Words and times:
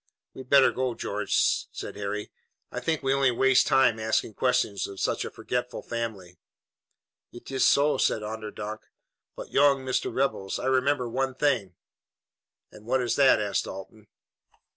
"We'd 0.33 0.49
better 0.49 0.71
go, 0.71 0.95
George," 0.95 1.67
said 1.71 1.95
Harry. 1.95 2.31
"I 2.71 2.79
think 2.79 3.03
we 3.03 3.13
only 3.13 3.29
waste 3.29 3.67
time 3.67 3.99
asking 3.99 4.33
questions 4.33 4.87
of 4.87 4.99
such 4.99 5.23
a 5.23 5.29
forgetful 5.29 5.83
family." 5.83 6.39
"It 7.31 7.51
iss 7.51 7.63
so," 7.65 7.99
said 7.99 8.23
Onderdonk; 8.23 8.79
"but, 9.35 9.51
young 9.51 9.85
Mister 9.85 10.09
Rebels, 10.09 10.57
I 10.57 10.65
remember 10.65 11.07
one 11.07 11.35
thing." 11.35 11.75
"And 12.71 12.87
what 12.87 12.99
is 13.03 13.15
that?" 13.15 13.39
asked 13.39 13.65
Dalton. 13.65 14.07